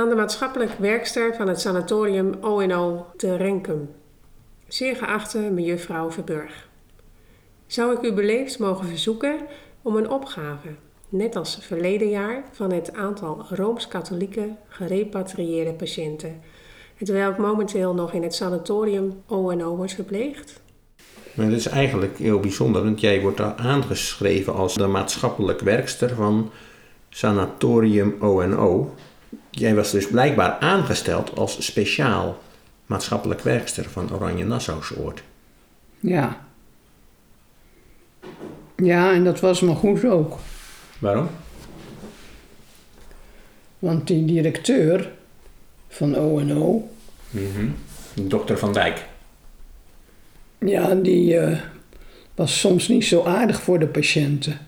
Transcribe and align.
aan 0.00 0.08
de 0.08 0.14
maatschappelijk 0.14 0.72
werkster 0.78 1.34
van 1.34 1.48
het 1.48 1.60
sanatorium 1.60 2.34
ONO 2.40 3.06
te 3.16 3.36
Renkum. 3.36 3.90
Zeer 4.68 4.96
geachte 4.96 5.38
mejuffrouw 5.38 6.10
Verburg. 6.10 6.68
Zou 7.66 7.96
ik 7.96 8.02
u 8.02 8.12
beleefd 8.12 8.58
mogen 8.58 8.86
verzoeken 8.86 9.36
om 9.82 9.96
een 9.96 10.10
opgave, 10.10 10.68
net 11.08 11.36
als 11.36 11.58
verleden 11.60 12.08
jaar, 12.08 12.44
van 12.52 12.72
het 12.72 12.94
aantal 12.94 13.44
rooms-katholieke 13.48 14.54
gerepatrieerde 14.68 15.72
patiënten, 15.72 16.40
terwijl 17.04 17.34
momenteel 17.38 17.94
nog 17.94 18.12
in 18.12 18.22
het 18.22 18.34
sanatorium 18.34 19.22
ONO 19.26 19.76
wordt 19.76 19.94
verpleegd? 19.94 20.60
Maar 21.34 21.46
dat 21.46 21.58
is 21.58 21.66
eigenlijk 21.66 22.18
heel 22.18 22.40
bijzonder, 22.40 22.82
want 22.82 23.00
jij 23.00 23.20
wordt 23.20 23.36
daar 23.36 23.54
aangeschreven 23.54 24.54
als 24.54 24.74
de 24.74 24.86
maatschappelijk 24.86 25.60
werkster 25.60 26.14
van 26.14 26.50
Sanatorium 27.08 28.16
ONO. 28.20 28.94
Jij 29.50 29.74
was 29.74 29.90
dus 29.90 30.08
blijkbaar 30.08 30.58
aangesteld 30.58 31.36
als 31.36 31.64
speciaal 31.64 32.42
maatschappelijk 32.86 33.40
werkster 33.40 33.90
van 33.90 34.12
Oranje 34.12 34.44
Nassausoord. 34.44 35.22
Ja. 36.00 36.40
Ja, 38.76 39.12
en 39.12 39.24
dat 39.24 39.40
was 39.40 39.60
maar 39.60 39.76
goed 39.76 40.04
ook. 40.04 40.38
Waarom? 40.98 41.28
Want 43.78 44.06
die 44.06 44.24
directeur 44.24 45.10
van 45.88 46.16
ONO, 46.16 46.88
Mm 47.30 47.74
Dokter 48.14 48.58
Van 48.58 48.72
Dijk. 48.72 49.04
ja, 50.58 50.94
die 50.94 51.38
eh, 51.38 51.60
was 52.34 52.60
soms 52.60 52.88
niet 52.88 53.04
zo 53.04 53.24
aardig 53.24 53.62
voor 53.62 53.78
de 53.78 53.86
patiënten. 53.86 54.58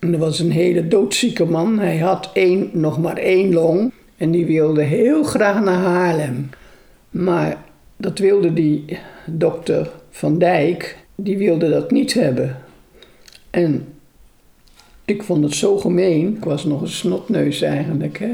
En 0.00 0.12
er 0.12 0.18
was 0.18 0.38
een 0.38 0.50
hele 0.52 0.88
doodzieke 0.88 1.44
man. 1.44 1.78
Hij 1.78 1.98
had 1.98 2.30
één, 2.32 2.70
nog 2.72 2.98
maar 2.98 3.16
één 3.16 3.52
long. 3.52 3.92
En 4.16 4.30
die 4.30 4.46
wilde 4.46 4.82
heel 4.82 5.22
graag 5.22 5.60
naar 5.64 5.78
Haarlem. 5.78 6.50
Maar 7.10 7.56
dat 7.96 8.18
wilde 8.18 8.52
die 8.52 8.98
dokter 9.26 9.90
Van 10.10 10.38
Dijk, 10.38 10.96
die 11.14 11.38
wilde 11.38 11.68
dat 11.70 11.90
niet 11.90 12.14
hebben. 12.14 12.56
En 13.50 13.86
ik 15.04 15.22
vond 15.22 15.44
het 15.44 15.54
zo 15.54 15.76
gemeen. 15.78 16.36
Ik 16.36 16.44
was 16.44 16.64
nog 16.64 16.80
een 16.80 16.88
snotneus 16.88 17.62
eigenlijk, 17.62 18.18
hè. 18.18 18.32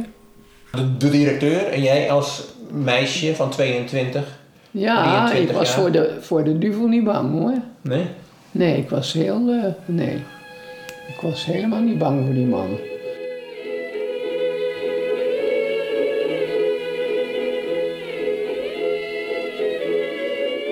De, 0.72 0.96
de 0.96 1.10
directeur 1.10 1.66
en 1.66 1.82
jij 1.82 2.10
als 2.10 2.44
meisje 2.72 3.34
van 3.34 3.50
22? 3.50 4.38
Ja, 4.70 5.24
23 5.26 5.50
ik 5.50 5.56
was 5.56 5.68
jaar. 5.68 5.80
voor 5.80 5.90
de, 5.92 6.16
voor 6.20 6.44
de 6.44 6.58
duivel 6.58 6.86
niet 6.86 7.04
bang 7.04 7.32
hoor. 7.32 7.54
Nee? 7.80 8.04
Nee, 8.50 8.76
ik 8.78 8.88
was 8.88 9.12
heel. 9.12 9.48
eh, 9.48 9.64
nee. 9.86 10.16
Ik 11.08 11.20
was 11.20 11.44
helemaal 11.44 11.80
niet 11.80 11.98
bang 11.98 12.24
voor 12.24 12.34
die 12.34 12.46
man. 12.46 12.78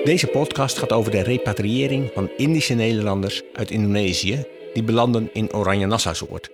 Deze 0.03 0.27
podcast 0.27 0.77
gaat 0.77 0.91
over 0.91 1.11
de 1.11 1.21
repatriëring 1.21 2.11
van 2.13 2.29
Indische 2.37 2.73
Nederlanders 2.73 3.41
uit 3.53 3.71
Indonesië 3.71 4.45
die 4.73 4.83
belanden 4.83 5.29
in 5.33 5.53
Oranje 5.53 5.85
Nassausoord. 5.85 6.49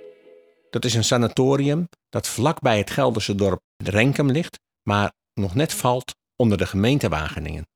Dat 0.70 0.86
is 0.86 0.94
een 0.94 1.04
sanatorium 1.04 1.88
dat 2.10 2.28
vlakbij 2.28 2.78
het 2.78 2.90
Gelderse 2.90 3.36
dorp 3.36 3.60
Renkum 3.84 4.32
ligt, 4.32 4.60
maar 4.84 5.12
nog 5.34 5.56
net 5.56 5.74
valt 5.74 6.12
onder 6.36 6.58
de 6.58 6.66
gemeente 6.66 7.10
Wageningen. 7.10 7.71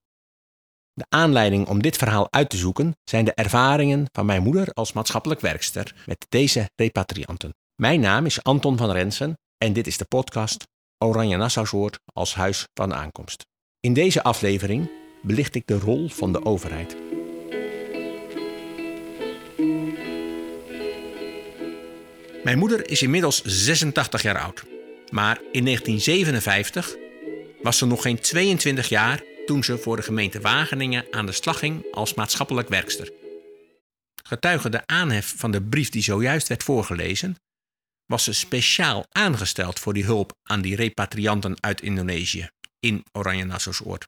De 0.98 1.06
aanleiding 1.10 1.68
om 1.68 1.82
dit 1.82 1.98
verhaal 1.98 2.28
uit 2.32 2.50
te 2.50 2.58
zoeken 2.58 2.98
zijn 3.04 3.26
de 3.26 3.34
ervaringen 3.34 4.06
van 4.12 4.26
mijn 4.26 4.44
moeder 4.44 4.70
als 4.74 4.94
maatschappelijk 4.94 5.42
werkster 5.42 5.96
met 6.06 6.26
deze 6.30 6.70
repatrianten. 6.76 7.56
Mijn 7.76 8.00
naam 8.00 8.26
is 8.26 8.44
Anton 8.44 8.78
van 8.78 8.92
Rensen 8.92 9.38
en 9.58 9.74
dit 9.74 9.88
is 9.88 9.98
de 9.98 10.06
podcast 10.06 10.68
Oranje 10.98 11.38
Nassausoord 11.38 12.00
als 12.14 12.36
huis 12.36 12.68
van 12.74 12.94
aankomst. 12.94 13.46
In 13.80 13.94
deze 13.94 14.24
aflevering 14.24 14.92
belicht 15.22 15.56
ik 15.56 15.68
de 15.68 15.80
rol 15.80 16.10
van 16.10 16.34
de 16.34 16.46
overheid. 16.46 16.96
Mijn 22.44 22.58
moeder 22.58 22.90
is 22.90 23.02
inmiddels 23.02 23.42
86 23.44 24.22
jaar 24.22 24.40
oud. 24.40 24.64
Maar 25.12 25.38
in 25.52 25.64
1957 25.64 26.96
was 27.62 27.78
ze 27.78 27.86
nog 27.86 28.02
geen 28.02 28.20
22 28.20 28.90
jaar 28.90 29.24
toen 29.46 29.64
ze 29.64 29.78
voor 29.78 29.96
de 29.96 30.02
gemeente 30.02 30.42
Wageningen 30.42 31.06
aan 31.12 31.26
de 31.26 31.32
slag 31.32 31.60
ging 31.60 31.92
als 31.92 32.14
maatschappelijk 32.14 32.70
werkster. 32.70 33.12
Getuige 34.24 34.70
de 34.70 34.88
aanhef 34.88 35.34
van 35.38 35.52
de 35.52 35.62
brief 35.62 35.90
die 35.90 36.04
zojuist 36.04 36.48
werd 36.48 36.64
voorgelezen, 36.64 37.36
was 38.06 38.24
ze 38.24 38.34
speciaal 38.34 39.06
aangesteld 39.10 39.80
voor 39.80 39.94
die 39.94 40.04
hulp 40.04 40.32
aan 40.44 40.62
die 40.62 40.76
repatrianten 40.76 41.64
uit 41.64 41.82
Indonesië 41.82 42.50
in 42.80 43.06
Oranje 43.12 43.46
Nassausoord. 43.46 44.08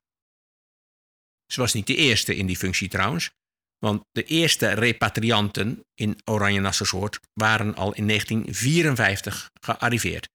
Ze 1.45 1.59
was 1.59 1.73
niet 1.73 1.87
de 1.87 1.95
eerste 1.95 2.35
in 2.35 2.45
die 2.45 2.57
functie 2.57 2.87
trouwens, 2.87 3.29
want 3.77 4.03
de 4.11 4.23
eerste 4.23 4.69
repatrianten 4.69 5.83
in 5.93 6.21
Oranje 6.23 6.59
Nassausoord 6.59 7.19
waren 7.33 7.75
al 7.75 7.93
in 7.93 8.07
1954 8.07 9.49
gearriveerd. 9.61 10.27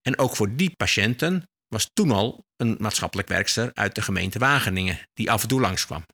En 0.00 0.18
ook 0.18 0.36
voor 0.36 0.56
die 0.56 0.70
patiënten 0.76 1.44
was 1.72 1.90
toen 1.92 2.10
al 2.10 2.44
een 2.56 2.76
maatschappelijk 2.78 3.28
werkster 3.28 3.70
uit 3.74 3.94
de 3.94 4.02
gemeente 4.02 4.38
Wageningen 4.38 5.08
die 5.12 5.30
af 5.30 5.42
en 5.42 5.48
toe 5.48 5.60
langskwam. 5.60 6.04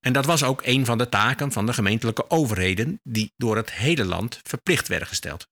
En 0.00 0.12
dat 0.12 0.24
was 0.24 0.42
ook 0.42 0.62
een 0.64 0.84
van 0.84 0.98
de 0.98 1.08
taken 1.08 1.52
van 1.52 1.66
de 1.66 1.72
gemeentelijke 1.72 2.30
overheden 2.30 3.00
die 3.02 3.32
door 3.36 3.56
het 3.56 3.72
hele 3.72 4.04
land 4.04 4.40
verplicht 4.42 4.88
werden 4.88 5.08
gesteld. 5.08 5.48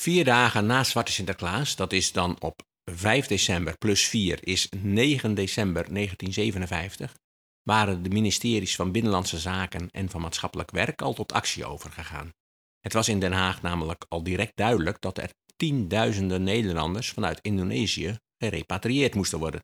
Vier 0.00 0.24
dagen 0.24 0.66
na 0.66 0.84
Zwarte 0.84 1.12
Sinterklaas, 1.12 1.76
dat 1.76 1.92
is 1.92 2.12
dan 2.12 2.40
op 2.40 2.62
5 2.84 3.26
december 3.26 3.78
plus 3.78 4.06
4 4.06 4.46
is 4.46 4.68
9 4.76 5.34
december 5.34 5.94
1957, 5.94 7.16
waren 7.62 8.02
de 8.02 8.08
ministeries 8.08 8.76
van 8.76 8.92
Binnenlandse 8.92 9.38
Zaken 9.38 9.90
en 9.90 10.10
van 10.10 10.20
Maatschappelijk 10.20 10.70
Werk 10.70 11.02
al 11.02 11.14
tot 11.14 11.32
actie 11.32 11.64
overgegaan. 11.64 12.32
Het 12.80 12.92
was 12.92 13.08
in 13.08 13.20
Den 13.20 13.32
Haag 13.32 13.62
namelijk 13.62 14.04
al 14.08 14.22
direct 14.22 14.56
duidelijk 14.56 15.00
dat 15.00 15.18
er 15.18 15.30
tienduizenden 15.58 16.42
Nederlanders 16.42 17.10
vanuit 17.10 17.38
Indonesië 17.42 18.16
gerepatrieerd 18.38 19.14
moesten 19.14 19.38
worden. 19.38 19.60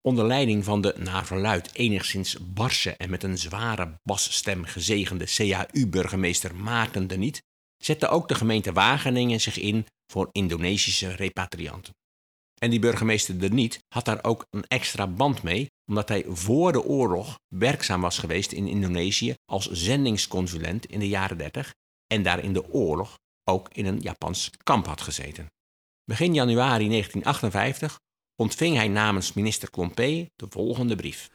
Onder 0.00 0.26
leiding 0.26 0.64
van 0.64 0.80
de 0.80 0.94
naar 0.98 1.26
verluid 1.26 1.70
enigszins 1.74 2.36
barse 2.40 2.96
en 2.96 3.10
met 3.10 3.22
een 3.22 3.38
zware 3.38 4.00
basstem 4.02 4.64
gezegende 4.64 5.24
CAU-burgemeester 5.24 6.54
Maarten 6.54 7.06
de 7.06 7.16
Niet 7.16 7.42
zette 7.76 8.08
ook 8.08 8.28
de 8.28 8.34
gemeente 8.34 8.72
Wageningen 8.72 9.40
zich 9.40 9.58
in 9.58 9.86
voor 10.12 10.28
Indonesische 10.32 11.08
repatrianten. 11.08 11.94
En 12.60 12.70
die 12.70 12.78
burgemeester 12.78 13.38
de 13.38 13.48
Niet 13.48 13.78
had 13.88 14.04
daar 14.04 14.24
ook 14.24 14.46
een 14.50 14.64
extra 14.64 15.06
band 15.06 15.42
mee, 15.42 15.66
omdat 15.90 16.08
hij 16.08 16.24
voor 16.28 16.72
de 16.72 16.84
oorlog 16.84 17.38
werkzaam 17.54 18.00
was 18.00 18.18
geweest 18.18 18.52
in 18.52 18.66
Indonesië 18.66 19.34
als 19.44 19.70
zendingsconsulent 19.70 20.86
in 20.86 20.98
de 20.98 21.08
jaren 21.08 21.38
30 21.38 21.74
en 22.06 22.22
daar 22.22 22.44
in 22.44 22.52
de 22.52 22.72
oorlog 22.72 23.16
ook 23.48 23.68
in 23.72 23.86
een 23.86 24.00
Japans 24.00 24.50
kamp 24.62 24.86
had 24.86 25.00
gezeten. 25.00 25.46
Begin 26.04 26.34
januari 26.34 26.88
1958 26.88 27.98
ontving 28.36 28.76
hij 28.76 28.88
namens 28.88 29.32
minister 29.32 29.70
Klompé 29.70 30.28
de 30.36 30.46
volgende 30.48 30.96
brief. 30.96 31.30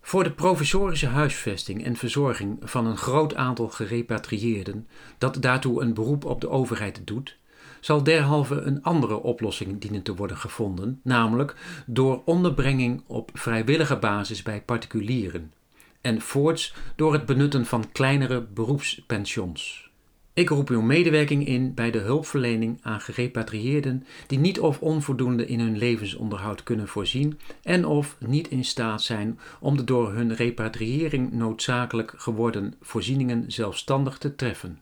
Voor 0.00 0.24
de 0.24 0.32
provisorische 0.32 1.06
huisvesting 1.06 1.84
en 1.84 1.96
verzorging 1.96 2.58
van 2.60 2.86
een 2.86 2.96
groot 2.96 3.34
aantal 3.34 3.68
gerepatrieerden 3.68 4.88
dat 5.18 5.42
daartoe 5.42 5.82
een 5.82 5.94
beroep 5.94 6.24
op 6.24 6.40
de 6.40 6.48
overheid 6.48 7.06
doet, 7.06 7.38
zal 7.80 8.02
derhalve 8.02 8.60
een 8.60 8.82
andere 8.82 9.22
oplossing 9.22 9.80
dienen 9.80 10.02
te 10.02 10.14
worden 10.14 10.36
gevonden, 10.36 11.00
namelijk 11.02 11.56
door 11.86 12.22
onderbrenging 12.24 13.02
op 13.06 13.30
vrijwillige 13.34 13.96
basis 13.96 14.42
bij 14.42 14.62
particulieren 14.62 15.52
en 16.00 16.20
voorts 16.20 16.74
door 16.96 17.12
het 17.12 17.26
benutten 17.26 17.66
van 17.66 17.92
kleinere 17.92 18.40
beroepspensions. 18.40 19.85
Ik 20.36 20.48
roep 20.48 20.68
uw 20.68 20.80
medewerking 20.80 21.46
in 21.46 21.74
bij 21.74 21.90
de 21.90 21.98
hulpverlening 21.98 22.78
aan 22.82 23.00
gerepatrieerden 23.00 24.06
die 24.26 24.38
niet 24.38 24.60
of 24.60 24.80
onvoldoende 24.80 25.46
in 25.46 25.60
hun 25.60 25.78
levensonderhoud 25.78 26.62
kunnen 26.62 26.88
voorzien 26.88 27.40
en 27.62 27.86
of 27.86 28.16
niet 28.18 28.48
in 28.48 28.64
staat 28.64 29.02
zijn 29.02 29.38
om 29.60 29.76
de 29.76 29.84
door 29.84 30.12
hun 30.12 30.34
repatriëring 30.34 31.32
noodzakelijk 31.32 32.14
geworden 32.16 32.74
voorzieningen 32.80 33.52
zelfstandig 33.52 34.18
te 34.18 34.34
treffen. 34.34 34.80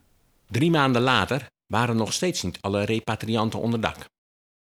Drie 0.50 0.70
maanden 0.70 1.02
later 1.02 1.46
waren 1.66 1.96
nog 1.96 2.12
steeds 2.12 2.42
niet 2.42 2.58
alle 2.60 2.84
repatrianten 2.84 3.60
onder 3.60 3.80
dak. 3.80 4.04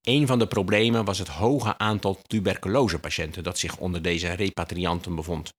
Een 0.02 0.28
van 0.28 0.40
de 0.40 0.48
problemen 0.48 1.06
was 1.06 1.20
het 1.20 1.28
hoge 1.28 1.78
aantal 1.78 2.18
tuberculosepatiënten 2.28 3.44
dat 3.44 3.58
zich 3.58 3.78
onder 3.78 4.02
deze 4.02 4.34
repatrianten 4.34 5.16
bevond. 5.16 5.50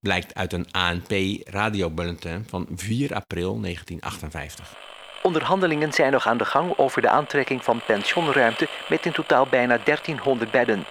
Blijkt 0.00 0.34
uit 0.34 0.52
een 0.52 0.66
ANP-radiobulletin 0.70 2.44
van 2.48 2.66
4 2.74 3.14
april 3.14 3.60
1958. 3.60 4.74
Onderhandelingen 5.22 5.92
zijn 5.92 6.12
nog 6.12 6.26
aan 6.26 6.38
de 6.38 6.44
gang 6.44 6.76
over 6.76 7.02
de 7.02 7.08
aantrekking 7.08 7.64
van 7.64 7.80
pensionruimte 7.86 8.68
met 8.88 9.06
in 9.06 9.12
totaal 9.12 9.46
bijna 9.46 9.78
1300 9.84 10.50
bedden. 10.50 10.84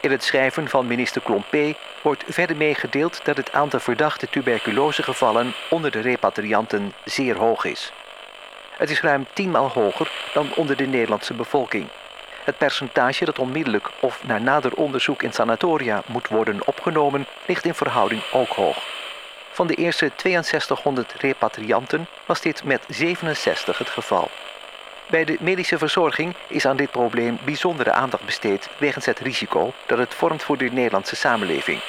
In 0.00 0.10
het 0.10 0.24
schrijven 0.24 0.68
van 0.68 0.86
minister 0.86 1.22
Klompé 1.22 1.74
wordt 2.02 2.24
verder 2.28 2.56
meegedeeld 2.56 3.24
dat 3.24 3.36
het 3.36 3.52
aantal 3.52 3.80
verdachte 3.80 4.28
tuberculosegevallen 4.28 5.52
onder 5.70 5.90
de 5.90 6.00
repatrianten 6.00 6.92
zeer 7.04 7.36
hoog 7.36 7.64
is. 7.64 7.92
Het 8.76 8.90
is 8.90 9.00
ruim 9.00 9.26
tienmaal 9.34 9.68
hoger 9.68 10.30
dan 10.34 10.54
onder 10.54 10.76
de 10.76 10.86
Nederlandse 10.86 11.34
bevolking. 11.34 11.88
Het 12.44 12.58
percentage 12.58 13.24
dat 13.24 13.38
onmiddellijk 13.38 13.90
of 14.00 14.24
na 14.24 14.38
nader 14.38 14.74
onderzoek 14.74 15.22
in 15.22 15.32
sanatoria 15.32 16.02
moet 16.06 16.28
worden 16.28 16.66
opgenomen, 16.66 17.26
ligt 17.46 17.64
in 17.64 17.74
verhouding 17.74 18.22
ook 18.32 18.48
hoog. 18.48 18.76
Van 19.50 19.66
de 19.66 19.74
eerste 19.74 20.10
6200 20.16 21.12
repatrianten 21.12 22.06
was 22.26 22.40
dit 22.40 22.64
met 22.64 22.84
67 22.88 23.78
het 23.78 23.88
geval. 23.88 24.30
Bij 25.06 25.24
de 25.24 25.36
medische 25.40 25.78
verzorging 25.78 26.34
is 26.46 26.66
aan 26.66 26.76
dit 26.76 26.90
probleem 26.90 27.38
bijzondere 27.44 27.92
aandacht 27.92 28.24
besteed 28.24 28.68
wegens 28.78 29.06
het 29.06 29.18
risico 29.18 29.72
dat 29.86 29.98
het 29.98 30.14
vormt 30.14 30.42
voor 30.42 30.56
de 30.56 30.70
Nederlandse 30.72 31.16
samenleving. 31.16 31.80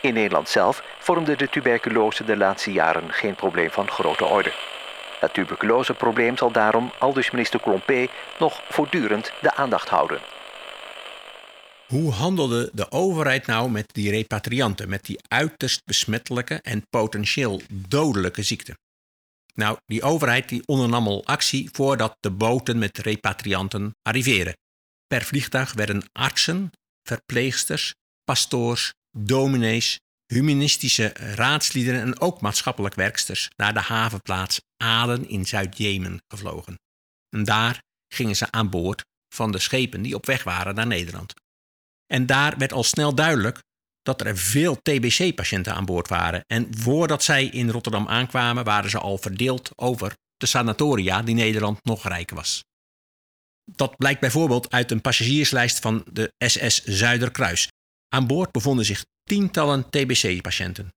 In 0.00 0.14
Nederland 0.14 0.48
zelf 0.48 0.82
vormde 0.98 1.36
de 1.36 1.48
tuberculose 1.48 2.24
de 2.24 2.36
laatste 2.36 2.72
jaren 2.72 3.12
geen 3.12 3.34
probleem 3.34 3.70
van 3.70 3.90
grote 3.90 4.24
orde. 4.24 4.52
Het 5.20 5.34
tuberculoseprobleem 5.34 6.36
zal 6.36 6.52
daarom, 6.52 6.92
aldus 6.98 7.30
minister 7.30 7.60
Clompé, 7.60 8.06
nog 8.38 8.62
voortdurend 8.68 9.32
de 9.40 9.54
aandacht 9.54 9.88
houden. 9.88 10.20
Hoe 11.86 12.12
handelde 12.12 12.70
de 12.72 12.90
overheid 12.90 13.46
nou 13.46 13.70
met 13.70 13.86
die 13.92 14.10
repatrianten, 14.10 14.88
met 14.88 15.04
die 15.04 15.18
uiterst 15.28 15.84
besmettelijke 15.84 16.60
en 16.62 16.82
potentieel 16.90 17.60
dodelijke 17.72 18.42
ziekte? 18.42 18.76
Nou, 19.54 19.76
die 19.86 20.02
overheid 20.02 20.48
die 20.48 20.62
ondernam 20.66 21.06
al 21.06 21.24
actie 21.24 21.68
voordat 21.72 22.16
de 22.20 22.30
boten 22.30 22.78
met 22.78 22.98
repatrianten 22.98 23.90
arriveren. 24.02 24.56
Per 25.06 25.22
vliegtuig 25.22 25.72
werden 25.72 26.02
artsen, 26.12 26.70
verpleegsters, 27.02 27.94
pastoors, 28.24 28.92
dominees, 29.16 29.98
humanistische 30.32 31.12
raadsliederen 31.14 32.00
en 32.00 32.20
ook 32.20 32.40
maatschappelijk 32.40 32.94
werksters 32.94 33.50
naar 33.56 33.74
de 33.74 33.80
havenplaats 33.80 34.60
Aden 34.76 35.28
in 35.28 35.46
Zuid-Jemen 35.46 36.22
gevlogen. 36.28 36.78
En 37.36 37.44
daar 37.44 37.82
gingen 38.14 38.36
ze 38.36 38.50
aan 38.50 38.70
boord 38.70 39.04
van 39.34 39.52
de 39.52 39.58
schepen 39.58 40.02
die 40.02 40.14
op 40.14 40.26
weg 40.26 40.44
waren 40.44 40.74
naar 40.74 40.86
Nederland. 40.86 41.34
En 42.06 42.26
daar 42.26 42.58
werd 42.58 42.72
al 42.72 42.82
snel 42.84 43.14
duidelijk 43.14 43.58
dat 44.02 44.20
er 44.20 44.36
veel 44.36 44.76
TBC-patiënten 44.82 45.74
aan 45.74 45.84
boord 45.84 46.08
waren. 46.08 46.40
En 46.46 46.68
voordat 46.78 47.22
zij 47.22 47.44
in 47.44 47.70
Rotterdam 47.70 48.08
aankwamen, 48.08 48.64
waren 48.64 48.90
ze 48.90 48.98
al 48.98 49.18
verdeeld 49.18 49.70
over 49.74 50.12
de 50.36 50.46
sanatoria 50.46 51.22
die 51.22 51.34
Nederland 51.34 51.84
nog 51.84 52.08
rijk 52.08 52.30
was. 52.30 52.64
Dat 53.64 53.96
blijkt 53.96 54.20
bijvoorbeeld 54.20 54.70
uit 54.70 54.90
een 54.90 55.00
passagierslijst 55.00 55.78
van 55.78 56.04
de 56.12 56.32
SS 56.38 56.84
Zuiderkruis. 56.84 57.68
Aan 58.08 58.26
boord 58.26 58.52
bevonden 58.52 58.84
zich 58.84 59.04
tientallen 59.28 59.90
TBC-patiënten. 59.90 60.88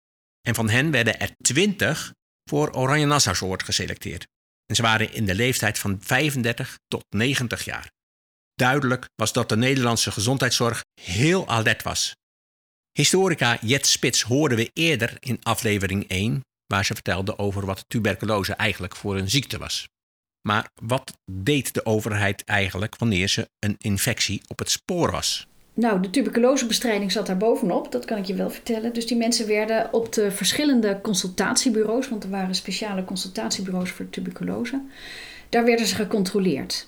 En 0.42 0.56
van 0.56 0.70
hen 0.70 0.92
werden 0.92 1.20
er 1.20 1.32
twintig 1.38 2.14
voor 2.50 2.72
Oranje 2.72 3.06
Nassausoort 3.06 3.64
geselecteerd. 3.64 4.28
En 4.66 4.76
ze 4.76 4.82
waren 4.82 5.14
in 5.14 5.26
de 5.26 5.36
leeftijd 5.36 5.80
van 5.80 5.98
35 6.02 6.78
tot 6.88 7.04
90 7.10 7.66
jaar. 7.66 7.92
Duidelijk 8.54 9.06
was 9.16 9.34
dat 9.34 9.50
de 9.50 9.58
Nederlandse 9.58 10.12
gezondheidszorg 10.12 10.84
heel 11.02 11.48
alert 11.48 11.84
was. 11.84 12.16
Historica 12.92 13.58
Jet 13.62 13.86
Spits 13.86 14.22
hoorden 14.22 14.58
we 14.58 14.70
eerder 14.74 15.18
in 15.20 15.44
aflevering 15.44 16.08
1, 16.08 16.42
waar 16.66 16.86
ze 16.86 16.94
vertelde 16.94 17.38
over 17.38 17.66
wat 17.66 17.84
tuberculose 17.88 18.54
eigenlijk 18.54 18.96
voor 18.96 19.18
een 19.18 19.30
ziekte 19.30 19.58
was. 19.58 19.88
Maar 20.48 20.70
wat 20.82 21.14
deed 21.32 21.74
de 21.74 21.86
overheid 21.86 22.44
eigenlijk 22.44 22.96
wanneer 22.98 23.28
ze 23.28 23.50
een 23.60 23.76
infectie 23.78 24.42
op 24.48 24.60
het 24.60 24.70
spoor 24.70 25.12
was? 25.12 25.48
Nou, 25.74 26.02
de 26.02 26.10
tuberculosebestrijding 26.10 27.12
zat 27.12 27.26
daar 27.26 27.38
bovenop, 27.38 27.92
dat 27.92 28.06
kan 28.06 28.18
ik 28.18 28.26
je 28.26 28.34
wel 28.34 28.50
vertellen. 28.50 28.94
Dus 28.94 29.08
die 29.08 29.18
mensen 29.18 29.48
werden 29.48 29.94
op 29.94 30.14
de 30.14 30.32
verschillende 30.32 31.00
consultatiebureaus, 31.02 32.10
want 32.10 32.24
er 32.24 32.30
waren 32.30 32.56
speciale 32.56 33.04
consultatiebureaus 33.04 33.90
voor 33.90 34.10
tuberculose, 34.10 34.82
daar 35.50 35.66
werden 35.66 35.86
ze 35.86 35.96
gecontroleerd. 35.96 36.88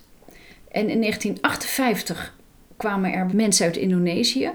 En 0.67 0.89
in 0.89 0.99
1958 1.01 2.35
kwamen 2.77 3.13
er 3.13 3.29
mensen 3.33 3.65
uit 3.65 3.77
Indonesië 3.77 4.51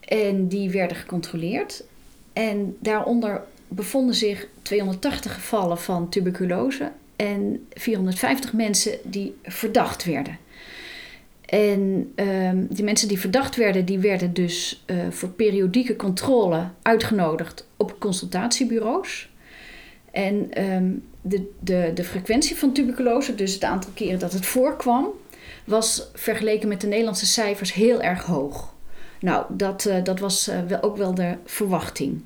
en 0.00 0.48
die 0.48 0.70
werden 0.70 0.96
gecontroleerd. 0.96 1.84
En 2.32 2.76
daaronder 2.80 3.42
bevonden 3.68 4.14
zich 4.14 4.46
280 4.62 5.34
gevallen 5.34 5.78
van 5.78 6.08
tuberculose 6.08 6.92
en 7.16 7.66
450 7.72 8.52
mensen 8.52 8.92
die 9.02 9.36
verdacht 9.42 10.04
werden. 10.04 10.38
En 11.48 12.12
um, 12.16 12.66
die 12.70 12.84
mensen 12.84 13.08
die 13.08 13.18
verdacht 13.18 13.56
werden, 13.56 13.84
die 13.84 13.98
werden 13.98 14.34
dus 14.34 14.84
uh, 14.86 14.96
voor 15.10 15.28
periodieke 15.28 15.96
controle 15.96 16.68
uitgenodigd 16.82 17.68
op 17.76 17.96
consultatiebureaus. 17.98 19.30
En 20.10 20.64
um, 20.64 21.04
de, 21.20 21.50
de, 21.60 21.90
de 21.94 22.04
frequentie 22.04 22.56
van 22.56 22.72
tuberculose, 22.72 23.34
dus 23.34 23.54
het 23.54 23.64
aantal 23.64 23.90
keren 23.94 24.18
dat 24.18 24.32
het 24.32 24.46
voorkwam, 24.46 25.06
was 25.64 26.10
vergeleken 26.14 26.68
met 26.68 26.80
de 26.80 26.86
Nederlandse 26.86 27.26
cijfers 27.26 27.72
heel 27.72 28.02
erg 28.02 28.24
hoog. 28.24 28.74
Nou, 29.20 29.44
dat, 29.48 29.84
uh, 29.84 30.04
dat 30.04 30.18
was 30.18 30.48
uh, 30.48 30.60
wel, 30.68 30.82
ook 30.82 30.96
wel 30.96 31.14
de 31.14 31.36
verwachting. 31.44 32.22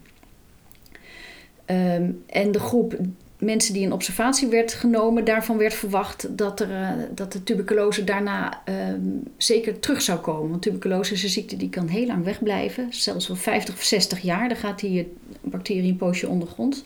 Um, 1.67 2.23
en 2.27 2.53
de 2.53 2.61
groep 2.61 2.97
mensen 3.43 3.75
die 3.75 3.83
in 3.83 3.93
observatie 3.93 4.49
werd 4.49 4.73
genomen, 4.73 5.25
daarvan 5.25 5.56
werd 5.56 5.75
verwacht 5.75 6.39
dat, 6.39 6.61
er, 6.61 6.71
uh, 6.71 6.89
dat 7.15 7.33
de 7.33 7.43
tuberculose 7.43 8.05
daarna 8.05 8.62
um, 8.89 9.23
zeker 9.37 9.79
terug 9.79 10.03
zou 10.03 10.19
komen. 10.19 10.50
Want 10.50 10.62
tuberculose 10.62 11.12
is 11.12 11.23
een 11.23 11.29
ziekte 11.29 11.56
die 11.56 11.69
kan 11.69 11.89
heel 11.89 12.06
lang 12.06 12.25
wegblijven, 12.25 12.87
zelfs 12.91 13.29
wel 13.29 13.37
50 13.37 13.75
of 13.75 13.83
60 13.83 14.21
jaar. 14.21 14.49
Dan 14.49 14.56
gaat 14.56 14.81
die 14.81 15.12
bacterie 15.41 15.91
een 15.91 15.97
poosje 15.97 16.29
ondergrond. 16.29 16.85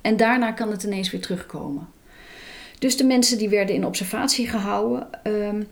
En 0.00 0.16
daarna 0.16 0.52
kan 0.52 0.70
het 0.70 0.82
ineens 0.82 1.10
weer 1.10 1.20
terugkomen. 1.20 1.88
Dus 2.78 2.96
de 2.96 3.04
mensen 3.04 3.38
die 3.38 3.48
werden 3.48 3.74
in 3.74 3.86
observatie 3.86 4.48
gehouden. 4.48 5.08
Um, 5.22 5.66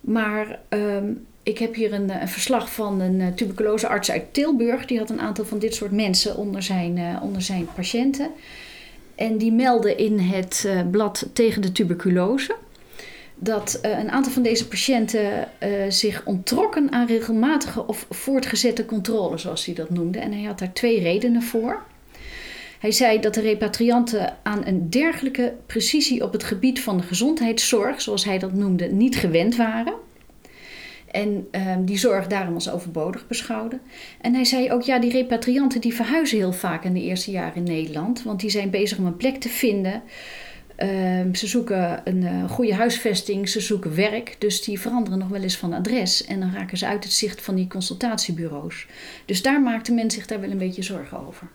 maar 0.00 0.58
um, 0.68 1.26
ik 1.42 1.58
heb 1.58 1.74
hier 1.74 1.92
een, 1.92 2.20
een, 2.20 2.28
verslag 2.28 2.72
van 2.72 3.00
een 3.00 3.34
tuberculosearts 3.34 4.10
uit 4.10 4.34
Tilburg. 4.34 4.86
Die 4.86 4.98
had 4.98 5.10
een 5.10 5.20
aantal 5.20 5.44
van 5.44 5.58
dit 5.58 5.74
soort 5.74 5.92
mensen 5.92 6.36
onder 6.36 6.62
zijn, 6.62 7.20
onder 7.22 7.42
zijn 7.42 7.68
patiënten. 7.74 8.30
En 9.14 9.38
die 9.38 9.52
meldde 9.52 9.94
in 9.94 10.18
het 10.18 10.64
uh, 10.66 10.80
blad 10.90 11.28
tegen 11.32 11.62
de 11.62 11.72
tuberculose 11.72 12.56
dat 13.34 13.80
uh, 13.84 13.98
een 13.98 14.10
aantal 14.10 14.32
van 14.32 14.42
deze 14.42 14.68
patiënten 14.68 15.48
uh, 15.62 15.68
zich 15.88 16.22
onttrokken 16.24 16.92
aan 16.92 17.06
regelmatige 17.06 17.86
of 17.86 18.06
voortgezette 18.10 18.84
controle, 18.84 19.38
zoals 19.38 19.64
hij 19.64 19.74
dat 19.74 19.90
noemde. 19.90 20.18
En 20.18 20.32
hij 20.32 20.42
had 20.42 20.58
daar 20.58 20.72
twee 20.72 21.00
redenen 21.00 21.42
voor. 21.42 21.82
Hij 22.78 22.92
zei 22.92 23.20
dat 23.20 23.34
de 23.34 23.40
repatrianten 23.40 24.36
aan 24.42 24.66
een 24.66 24.90
dergelijke 24.90 25.54
precisie 25.66 26.22
op 26.22 26.32
het 26.32 26.44
gebied 26.44 26.80
van 26.80 26.96
de 26.96 27.02
gezondheidszorg, 27.02 28.00
zoals 28.00 28.24
hij 28.24 28.38
dat 28.38 28.52
noemde, 28.52 28.86
niet 28.86 29.16
gewend 29.16 29.56
waren. 29.56 29.94
En 31.14 31.48
um, 31.50 31.84
die 31.84 31.98
zorg 31.98 32.26
daarom 32.26 32.54
als 32.54 32.70
overbodig 32.70 33.26
beschouwde. 33.26 33.78
En 34.20 34.34
hij 34.34 34.44
zei 34.44 34.72
ook, 34.72 34.82
ja, 34.82 34.98
die 34.98 35.10
repatrianten 35.10 35.80
die 35.80 35.94
verhuizen 35.94 36.38
heel 36.38 36.52
vaak 36.52 36.84
in 36.84 36.92
de 36.92 37.02
eerste 37.02 37.30
jaren 37.30 37.54
in 37.54 37.62
Nederland. 37.62 38.22
Want 38.22 38.40
die 38.40 38.50
zijn 38.50 38.70
bezig 38.70 38.98
om 38.98 39.06
een 39.06 39.16
plek 39.16 39.36
te 39.40 39.48
vinden. 39.48 40.02
Um, 40.76 41.34
ze 41.34 41.46
zoeken 41.46 42.00
een 42.04 42.22
uh, 42.22 42.50
goede 42.50 42.74
huisvesting, 42.74 43.48
ze 43.48 43.60
zoeken 43.60 43.94
werk. 43.94 44.36
Dus 44.38 44.62
die 44.62 44.80
veranderen 44.80 45.18
nog 45.18 45.28
wel 45.28 45.42
eens 45.42 45.56
van 45.56 45.72
adres. 45.72 46.24
En 46.24 46.40
dan 46.40 46.52
raken 46.52 46.78
ze 46.78 46.86
uit 46.86 47.04
het 47.04 47.12
zicht 47.12 47.42
van 47.42 47.54
die 47.54 47.66
consultatiebureaus. 47.66 48.86
Dus 49.24 49.42
daar 49.42 49.62
maakte 49.62 49.92
men 49.92 50.10
zich 50.10 50.26
daar 50.26 50.40
wel 50.40 50.50
een 50.50 50.58
beetje 50.58 50.82
zorgen 50.82 51.26
over. 51.26 51.48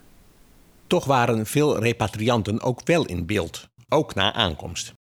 Toch 0.86 1.04
waren 1.04 1.46
veel 1.46 1.82
repatrianten 1.82 2.60
ook 2.62 2.80
wel 2.84 3.04
in 3.06 3.26
beeld, 3.26 3.68
ook 3.88 4.14
na 4.14 4.32
aankomst. 4.32 4.98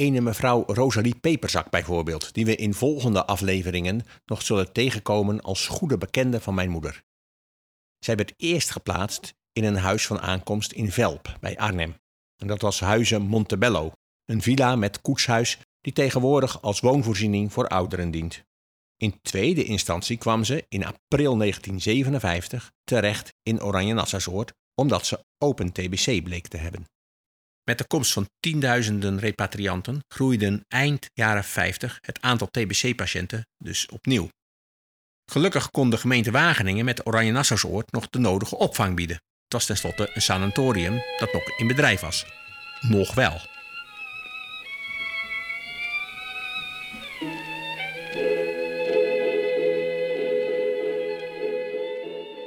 Ene 0.00 0.20
mevrouw 0.20 0.64
Rosalie 0.66 1.18
Peperzak 1.20 1.70
bijvoorbeeld, 1.70 2.34
die 2.34 2.44
we 2.44 2.56
in 2.56 2.74
volgende 2.74 3.26
afleveringen 3.26 4.02
nog 4.26 4.42
zullen 4.42 4.72
tegenkomen 4.72 5.40
als 5.40 5.66
goede 5.66 5.98
bekende 5.98 6.40
van 6.40 6.54
mijn 6.54 6.70
moeder. 6.70 7.02
Zij 7.98 8.16
werd 8.16 8.34
eerst 8.36 8.70
geplaatst 8.70 9.34
in 9.52 9.64
een 9.64 9.76
huis 9.76 10.06
van 10.06 10.20
aankomst 10.20 10.72
in 10.72 10.92
Velp 10.92 11.36
bij 11.40 11.58
Arnhem. 11.58 11.94
En 12.36 12.46
dat 12.46 12.60
was 12.60 12.80
Huizen 12.80 13.22
Montebello, 13.22 13.92
een 14.24 14.42
villa 14.42 14.76
met 14.76 15.00
koetshuis 15.00 15.58
die 15.80 15.92
tegenwoordig 15.92 16.62
als 16.62 16.80
woonvoorziening 16.80 17.52
voor 17.52 17.68
ouderen 17.68 18.10
dient. 18.10 18.44
In 18.96 19.18
tweede 19.22 19.64
instantie 19.64 20.16
kwam 20.16 20.44
ze 20.44 20.64
in 20.68 20.84
april 20.84 21.36
1957 21.36 22.72
terecht 22.84 23.34
in 23.42 23.62
Oranje 23.62 23.94
Nassausoort 23.94 24.52
omdat 24.74 25.06
ze 25.06 25.24
open 25.38 25.72
TBC 25.72 26.22
bleek 26.22 26.48
te 26.48 26.56
hebben. 26.56 26.86
Met 27.70 27.78
de 27.78 27.86
komst 27.86 28.12
van 28.12 28.28
tienduizenden 28.40 29.18
repatrianten 29.18 30.04
groeide 30.08 30.64
eind 30.68 31.10
jaren 31.12 31.44
50 31.44 31.98
het 32.00 32.20
aantal 32.20 32.48
TBC-patiënten 32.50 33.46
dus 33.58 33.86
opnieuw. 33.86 34.28
Gelukkig 35.32 35.70
kon 35.70 35.90
de 35.90 35.96
gemeente 35.96 36.30
Wageningen 36.30 36.84
met 36.84 37.06
Oranje 37.06 37.32
Nassausoord 37.32 37.92
nog 37.92 38.08
de 38.08 38.18
nodige 38.18 38.56
opvang 38.56 38.96
bieden. 38.96 39.16
Het 39.16 39.52
was 39.52 39.66
tenslotte 39.66 40.10
een 40.14 40.22
sanatorium 40.22 41.02
dat 41.18 41.32
nog 41.32 41.58
in 41.58 41.66
bedrijf 41.66 42.00
was. 42.00 42.26
Nog 42.80 43.14
wel. 43.14 43.40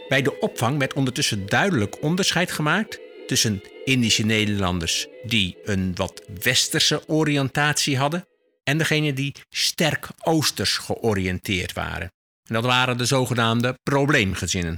Bij 0.08 0.22
de 0.22 0.40
opvang 0.40 0.78
werd 0.78 0.94
ondertussen 0.94 1.46
duidelijk 1.46 2.02
onderscheid 2.02 2.52
gemaakt 2.52 3.03
tussen 3.28 3.62
Indische 3.86 4.24
Nederlanders 4.24 5.08
die 5.24 5.58
een 5.64 5.96
wat 5.96 6.22
westerse 6.42 7.08
oriëntatie 7.08 7.98
hadden 7.98 8.28
en 8.64 8.78
degene 8.78 9.14
die 9.14 9.36
sterk 9.50 10.08
oosters 10.20 10.78
georiënteerd 10.78 11.74
waren. 11.74 12.12
En 12.48 12.54
dat 12.54 12.64
waren 12.64 12.98
de 12.98 13.06
zogenaamde 13.06 13.80
probleemgezinnen. 13.84 14.78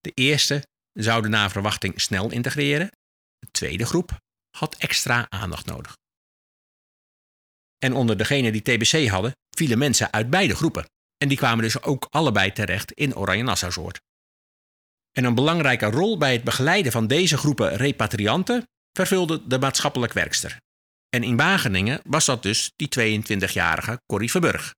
De 0.00 0.12
eerste 0.14 0.66
zouden 0.92 1.30
na 1.30 1.50
verwachting 1.50 2.00
snel 2.00 2.30
integreren. 2.30 2.90
De 3.38 3.48
tweede 3.50 3.86
groep 3.86 4.18
had 4.50 4.76
extra 4.76 5.26
aandacht 5.28 5.66
nodig. 5.66 5.96
En 7.78 7.92
onder 7.92 8.16
degenen 8.16 8.52
die 8.52 8.62
TBC 8.62 9.08
hadden, 9.08 9.32
vielen 9.50 9.78
mensen 9.78 10.12
uit 10.12 10.30
beide 10.30 10.54
groepen. 10.54 10.84
En 11.16 11.28
die 11.28 11.36
kwamen 11.36 11.64
dus 11.64 11.82
ook 11.82 12.06
allebei 12.10 12.52
terecht 12.52 12.92
in 12.92 13.16
Oranje 13.16 13.42
Nassausoord. 13.42 14.00
En 15.12 15.24
een 15.24 15.34
belangrijke 15.34 15.86
rol 15.86 16.18
bij 16.18 16.32
het 16.32 16.44
begeleiden 16.44 16.92
van 16.92 17.06
deze 17.06 17.36
groepen 17.36 17.76
repatrianten 17.76 18.68
vervulde 18.92 19.42
de 19.46 19.58
maatschappelijk 19.58 20.12
werkster. 20.12 20.56
En 21.08 21.22
in 21.22 21.36
Wageningen 21.36 22.00
was 22.04 22.24
dat 22.24 22.42
dus 22.42 22.72
die 22.76 23.20
22-jarige 23.22 24.00
Corrie 24.06 24.30
Verburg, 24.30 24.74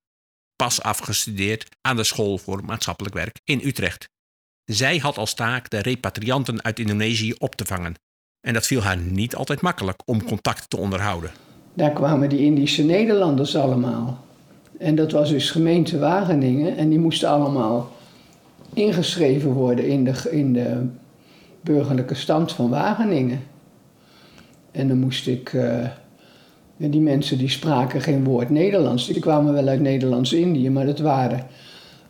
pas 0.56 0.82
afgestudeerd 0.82 1.76
aan 1.80 1.96
de 1.96 2.04
School 2.04 2.38
voor 2.38 2.64
Maatschappelijk 2.64 3.14
Werk 3.14 3.40
in 3.44 3.60
Utrecht. 3.64 4.08
Zij 4.64 4.98
had 4.98 5.18
als 5.18 5.34
taak 5.34 5.70
de 5.70 5.78
repatrianten 5.78 6.62
uit 6.62 6.78
Indonesië 6.78 7.32
op 7.38 7.54
te 7.54 7.64
vangen. 7.64 7.94
En 8.40 8.54
dat 8.54 8.66
viel 8.66 8.82
haar 8.82 8.96
niet 8.96 9.34
altijd 9.34 9.60
makkelijk 9.60 10.02
om 10.04 10.24
contact 10.24 10.70
te 10.70 10.76
onderhouden. 10.76 11.30
Daar 11.74 11.92
kwamen 11.92 12.28
die 12.28 12.38
Indische 12.38 12.82
Nederlanders 12.82 13.56
allemaal. 13.56 14.24
En 14.78 14.94
dat 14.94 15.12
was 15.12 15.30
dus 15.30 15.50
gemeente 15.50 15.98
Wageningen. 15.98 16.76
En 16.76 16.88
die 16.88 16.98
moesten 16.98 17.28
allemaal 17.28 17.96
ingeschreven 18.74 19.52
worden 19.52 19.86
in 19.86 20.04
de, 20.04 20.28
in 20.30 20.52
de 20.52 20.86
burgerlijke 21.60 22.14
stand 22.14 22.52
van 22.52 22.70
Wageningen. 22.70 23.40
En 24.70 24.88
dan 24.88 24.98
moest 24.98 25.26
ik. 25.26 25.52
Uh, 25.52 25.86
die 26.90 27.00
mensen 27.00 27.38
die 27.38 27.48
spraken 27.48 28.00
geen 28.00 28.24
woord 28.24 28.50
Nederlands. 28.50 29.06
Die 29.06 29.20
kwamen 29.20 29.52
wel 29.52 29.68
uit 29.68 29.80
Nederlands-Indië, 29.80 30.70
maar 30.70 30.86
dat 30.86 30.98
waren 30.98 31.46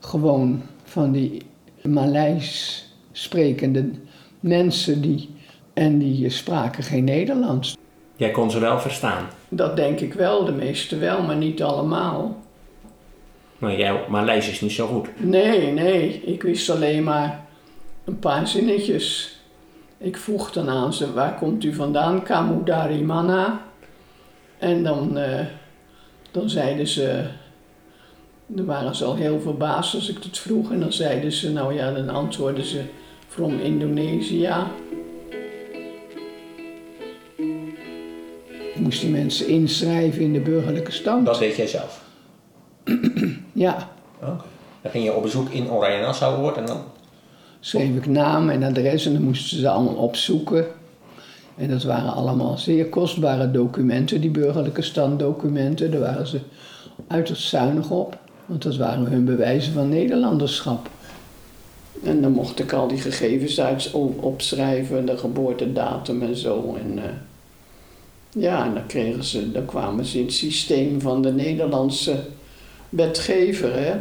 gewoon 0.00 0.62
van 0.84 1.12
die 1.12 1.42
Maleis 1.82 2.86
sprekende 3.12 3.90
mensen 4.40 5.00
die. 5.00 5.30
En 5.72 5.98
die 5.98 6.30
spraken 6.30 6.82
geen 6.82 7.04
Nederlands. 7.04 7.76
Jij 8.16 8.30
kon 8.30 8.50
ze 8.50 8.58
wel 8.58 8.80
verstaan? 8.80 9.26
Dat 9.48 9.76
denk 9.76 10.00
ik 10.00 10.14
wel, 10.14 10.44
de 10.44 10.52
meeste 10.52 10.98
wel, 10.98 11.22
maar 11.22 11.36
niet 11.36 11.62
allemaal. 11.62 12.36
Maar, 13.62 13.76
jij, 13.76 14.04
maar 14.08 14.24
Lees 14.24 14.48
is 14.48 14.60
niet 14.60 14.72
zo 14.72 14.86
goed. 14.86 15.08
Nee, 15.16 15.72
nee. 15.72 16.22
Ik 16.24 16.42
wist 16.42 16.70
alleen 16.70 17.04
maar 17.04 17.46
een 18.04 18.18
paar 18.18 18.48
zinnetjes. 18.48 19.36
Ik 19.98 20.16
vroeg 20.16 20.52
dan 20.52 20.68
aan 20.68 20.92
ze, 20.92 21.12
waar 21.12 21.38
komt 21.38 21.64
u 21.64 21.74
vandaan? 21.74 22.22
Kamudari 22.22 23.02
Mana. 23.02 23.62
En 24.58 24.82
dan, 24.82 25.18
uh, 25.18 25.40
dan 26.30 26.50
zeiden 26.50 26.86
ze, 26.86 27.24
dan 28.46 28.64
waren 28.64 28.94
ze 28.94 29.04
al 29.04 29.14
heel 29.14 29.40
verbaasd 29.40 29.94
als 29.94 30.08
ik 30.08 30.22
dat 30.22 30.38
vroeg. 30.38 30.72
En 30.72 30.80
dan 30.80 30.92
zeiden 30.92 31.32
ze, 31.32 31.52
nou 31.52 31.74
ja, 31.74 31.92
dan 31.92 32.08
antwoordden 32.08 32.64
ze, 32.64 32.82
from 33.28 33.60
Indonesia. 33.60 34.70
Ik 38.74 38.80
moest 38.80 39.00
die 39.00 39.10
mensen 39.10 39.48
inschrijven 39.48 40.22
in 40.22 40.32
de 40.32 40.40
burgerlijke 40.40 40.92
stand. 40.92 41.26
Dat 41.26 41.38
deed 41.38 41.56
jij 41.56 41.66
zelf? 41.66 42.10
ja. 43.52 43.88
Dan 44.82 44.90
ging 44.90 45.04
je 45.04 45.14
op 45.14 45.22
bezoek 45.22 45.48
in 45.48 45.70
Oranje 45.70 46.00
Nassau 46.00 46.54
en 46.54 46.66
dan? 46.66 46.80
Schreef 47.60 47.96
ik 47.96 48.06
naam 48.06 48.50
en 48.50 48.62
adres 48.62 49.06
en 49.06 49.12
dan 49.12 49.22
moesten 49.22 49.58
ze 49.58 49.68
allemaal 49.68 49.94
opzoeken. 49.94 50.66
En 51.56 51.68
dat 51.68 51.82
waren 51.82 52.12
allemaal 52.12 52.58
zeer 52.58 52.86
kostbare 52.86 53.50
documenten, 53.50 54.20
die 54.20 54.30
burgerlijke 54.30 54.82
standdocumenten. 54.82 55.90
Daar 55.90 56.00
waren 56.00 56.26
ze 56.26 56.40
uiterst 57.06 57.48
zuinig 57.48 57.90
op, 57.90 58.18
want 58.46 58.62
dat 58.62 58.76
waren 58.76 59.04
hun 59.04 59.24
bewijzen 59.24 59.72
van 59.72 59.88
Nederlanderschap. 59.88 60.88
En 62.04 62.22
dan 62.22 62.32
mocht 62.32 62.60
ik 62.60 62.72
al 62.72 62.88
die 62.88 62.98
gegevens 62.98 63.60
uit 63.60 63.90
opschrijven, 64.20 65.06
de 65.06 65.16
geboortedatum 65.16 66.22
en 66.22 66.36
zo. 66.36 66.76
En, 66.80 66.96
uh, 66.96 67.02
ja, 68.42 68.64
en 68.64 68.74
dan, 68.74 68.86
kregen 68.86 69.24
ze, 69.24 69.52
dan 69.52 69.64
kwamen 69.64 70.04
ze 70.04 70.18
in 70.18 70.24
het 70.24 70.34
systeem 70.34 71.00
van 71.00 71.22
de 71.22 71.32
Nederlandse 71.32 72.16
wetgever. 72.92 73.74
Hè? 73.74 73.96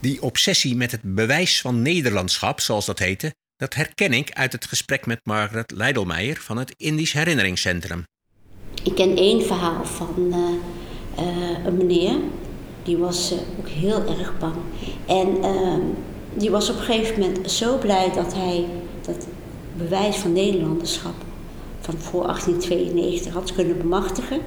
Die 0.00 0.22
obsessie 0.22 0.76
met 0.76 0.90
het 0.90 1.00
bewijs 1.02 1.60
van 1.60 1.82
Nederlandschap, 1.82 2.60
zoals 2.60 2.86
dat 2.86 2.98
heette, 2.98 3.34
dat 3.56 3.74
herken 3.74 4.12
ik 4.12 4.32
uit 4.32 4.52
het 4.52 4.64
gesprek 4.64 5.06
met 5.06 5.20
Margaret 5.22 5.70
Leidelmeijer 5.70 6.36
van 6.36 6.56
het 6.56 6.74
Indisch 6.76 7.12
Herinneringscentrum. 7.12 8.04
Ik 8.82 8.94
ken 8.94 9.16
één 9.16 9.42
verhaal 9.42 9.84
van 9.84 10.14
uh, 10.18 10.36
uh, 11.24 11.64
een 11.64 11.76
meneer, 11.76 12.16
die 12.82 12.96
was 12.96 13.32
uh, 13.32 13.38
ook 13.58 13.68
heel 13.68 14.18
erg 14.18 14.38
bang. 14.38 14.56
En 15.06 15.42
ehm, 15.42 15.80
die 16.34 16.50
was 16.50 16.70
op 16.70 16.76
een 16.76 16.82
gegeven 16.82 17.20
moment 17.20 17.50
zo 17.50 17.78
blij 17.78 18.10
dat 18.14 18.34
hij 18.34 18.64
dat 19.02 19.26
bewijs 19.76 20.16
van 20.16 20.32
Nederlanderschap 20.32 21.14
van 21.80 21.98
voor 21.98 22.22
1892 22.22 23.32
had 23.32 23.54
kunnen 23.54 23.78
bemachtigen. 23.78 24.40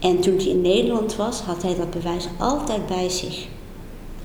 En 0.00 0.20
toen 0.20 0.36
hij 0.36 0.46
in 0.46 0.60
Nederland 0.60 1.16
was, 1.16 1.40
had 1.40 1.62
hij 1.62 1.76
dat 1.76 1.90
bewijs 1.90 2.28
altijd 2.38 2.86
bij 2.86 3.08
zich. 3.08 3.46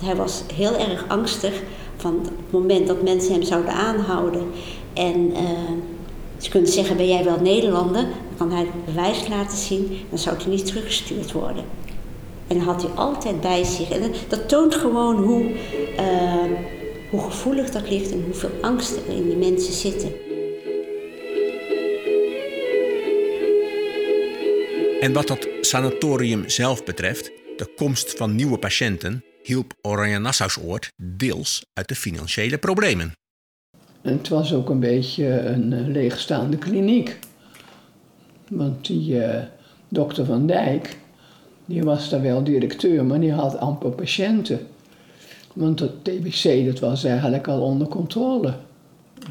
Hij 0.03 0.15
was 0.15 0.43
heel 0.53 0.77
erg 0.77 1.05
angstig 1.07 1.61
van 1.97 2.19
het 2.21 2.31
moment 2.49 2.87
dat 2.87 3.01
mensen 3.01 3.33
hem 3.33 3.43
zouden 3.43 3.73
aanhouden. 3.73 4.43
En 4.93 5.29
uh, 5.29 5.39
ze 6.37 6.49
kunnen 6.49 6.69
zeggen, 6.69 6.97
ben 6.97 7.07
jij 7.07 7.23
wel 7.23 7.39
Nederlander? 7.41 8.01
Dan 8.01 8.37
kan 8.37 8.51
hij 8.51 8.59
het 8.59 8.85
bewijs 8.85 9.27
laten 9.27 9.57
zien, 9.57 9.97
dan 10.09 10.19
zou 10.19 10.37
hij 10.37 10.47
niet 10.47 10.65
teruggestuurd 10.65 11.31
worden. 11.31 11.63
En 12.47 12.57
dat 12.57 12.65
had 12.65 12.81
hij 12.81 12.91
altijd 12.91 13.41
bij 13.41 13.63
zich. 13.63 13.89
En 13.89 14.11
dat 14.27 14.49
toont 14.49 14.75
gewoon 14.75 15.15
hoe, 15.15 15.43
uh, 15.99 16.57
hoe 17.09 17.19
gevoelig 17.19 17.69
dat 17.69 17.89
ligt 17.89 18.11
en 18.11 18.23
hoeveel 18.25 18.51
angst 18.61 18.95
er 18.95 19.15
in 19.15 19.23
die 19.23 19.37
mensen 19.37 19.73
zitten. 19.73 20.24
En 25.05 25.13
wat 25.13 25.27
dat 25.27 25.47
sanatorium 25.61 26.49
zelf 26.49 26.83
betreft, 26.83 27.31
de 27.57 27.73
komst 27.75 28.17
van 28.17 28.35
nieuwe 28.35 28.57
patiënten 28.57 29.23
hielp 29.43 29.73
Oranje 29.81 30.19
Nassausoord 30.19 30.91
deels 30.95 31.65
uit 31.73 31.87
de 31.87 31.95
financiële 31.95 32.57
problemen. 32.57 33.11
En 34.01 34.17
het 34.17 34.27
was 34.27 34.53
ook 34.53 34.69
een 34.69 34.79
beetje 34.79 35.25
een 35.25 35.71
uh, 35.71 35.87
leegstaande 35.87 36.57
kliniek. 36.57 37.19
Want 38.49 38.85
die 38.85 39.15
uh, 39.15 39.37
dokter 39.87 40.25
Van 40.25 40.47
Dijk, 40.47 40.97
die 41.65 41.83
was 41.83 42.09
daar 42.09 42.21
wel 42.21 42.43
directeur, 42.43 43.05
maar 43.05 43.19
die 43.19 43.33
had 43.33 43.57
amper 43.57 43.91
patiënten. 43.91 44.67
Want 45.53 45.79
het 45.79 46.03
TBC, 46.03 46.65
dat 46.65 46.79
was 46.79 47.03
eigenlijk 47.03 47.47
al 47.47 47.61
onder 47.61 47.87
controle. 47.87 48.55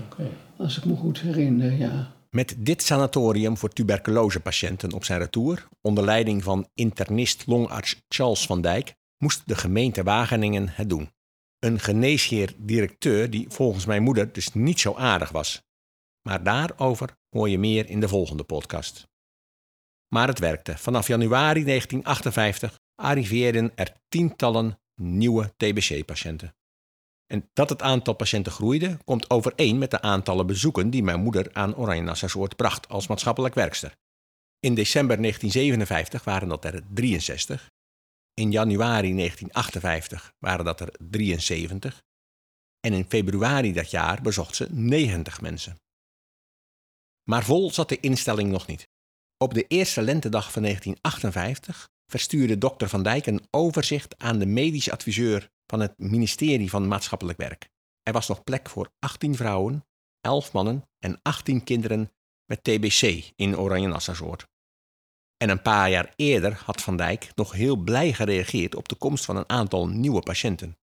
Okay. 0.06 0.26
Als 0.56 0.76
ik 0.76 0.84
me 0.84 0.94
goed 0.96 1.20
herinner, 1.20 1.72
ja. 1.72 2.13
Met 2.34 2.54
dit 2.58 2.82
sanatorium 2.82 3.56
voor 3.56 3.68
tuberculosepatiënten 3.68 4.92
op 4.92 5.04
zijn 5.04 5.18
retour, 5.18 5.68
onder 5.80 6.04
leiding 6.04 6.42
van 6.42 6.68
internist 6.74 7.46
longarts 7.46 8.02
Charles 8.08 8.46
van 8.46 8.60
Dijk, 8.60 8.94
moest 9.18 9.42
de 9.48 9.56
gemeente 9.56 10.02
Wageningen 10.02 10.68
het 10.68 10.88
doen. 10.88 11.10
Een 11.58 11.80
geneesheer-directeur 11.80 13.30
die 13.30 13.46
volgens 13.48 13.84
mijn 13.84 14.02
moeder 14.02 14.32
dus 14.32 14.52
niet 14.52 14.80
zo 14.80 14.94
aardig 14.94 15.30
was. 15.30 15.62
Maar 16.22 16.42
daarover 16.42 17.16
hoor 17.30 17.48
je 17.48 17.58
meer 17.58 17.88
in 17.88 18.00
de 18.00 18.08
volgende 18.08 18.44
podcast. 18.44 19.08
Maar 20.08 20.28
het 20.28 20.38
werkte. 20.38 20.78
Vanaf 20.78 21.06
januari 21.06 21.64
1958 21.64 22.80
arriveerden 22.94 23.72
er 23.74 23.92
tientallen 24.08 24.80
nieuwe 24.94 25.54
TBC-patiënten. 25.56 26.54
En 27.34 27.50
dat 27.52 27.68
het 27.68 27.82
aantal 27.82 28.14
patiënten 28.14 28.52
groeide, 28.52 28.98
komt 29.04 29.30
overeen 29.30 29.78
met 29.78 29.90
de 29.90 30.00
aantallen 30.00 30.46
bezoeken 30.46 30.90
die 30.90 31.02
mijn 31.02 31.20
moeder 31.20 31.50
aan 31.52 31.76
Oranje 31.76 32.02
Nassausoord 32.02 32.56
bracht 32.56 32.88
als 32.88 33.06
maatschappelijk 33.06 33.54
werkster. 33.54 33.96
In 34.60 34.74
december 34.74 35.16
1957 35.16 36.24
waren 36.24 36.48
dat 36.48 36.64
er 36.64 36.82
63. 36.94 37.70
In 38.34 38.50
januari 38.50 39.14
1958 39.14 40.32
waren 40.38 40.64
dat 40.64 40.80
er 40.80 40.94
73. 40.98 42.02
En 42.80 42.92
in 42.92 43.04
februari 43.08 43.72
dat 43.72 43.90
jaar 43.90 44.22
bezocht 44.22 44.56
ze 44.56 44.66
90 44.70 45.40
mensen. 45.40 45.76
Maar 47.30 47.44
vol 47.44 47.70
zat 47.70 47.88
de 47.88 48.00
instelling 48.00 48.50
nog 48.50 48.66
niet. 48.66 48.88
Op 49.36 49.54
de 49.54 49.66
eerste 49.66 50.02
lentedag 50.02 50.52
van 50.52 50.62
1958 50.62 51.88
verstuurde 52.06 52.58
dokter 52.58 52.88
Van 52.88 53.02
Dijk 53.02 53.26
een 53.26 53.46
overzicht 53.50 54.18
aan 54.18 54.38
de 54.38 54.46
medisch 54.46 54.90
adviseur 54.90 55.52
van 55.66 55.80
het 55.80 55.98
ministerie 55.98 56.70
van 56.70 56.88
Maatschappelijk 56.88 57.38
Werk. 57.38 57.68
Er 58.02 58.12
was 58.12 58.28
nog 58.28 58.44
plek 58.44 58.68
voor 58.68 58.92
18 58.98 59.36
vrouwen, 59.36 59.86
11 60.20 60.52
mannen 60.52 60.88
en 60.98 61.18
18 61.22 61.64
kinderen 61.64 62.12
met 62.44 62.64
TBC 62.64 63.32
in 63.36 63.58
Oranje 63.58 63.88
Nassausoord. 63.88 64.46
En 65.36 65.48
een 65.48 65.62
paar 65.62 65.90
jaar 65.90 66.12
eerder 66.16 66.62
had 66.64 66.82
Van 66.82 66.96
Dijk 66.96 67.30
nog 67.34 67.52
heel 67.52 67.76
blij 67.76 68.12
gereageerd 68.12 68.74
op 68.74 68.88
de 68.88 68.94
komst 68.94 69.24
van 69.24 69.36
een 69.36 69.48
aantal 69.48 69.88
nieuwe 69.88 70.20
patiënten. 70.20 70.78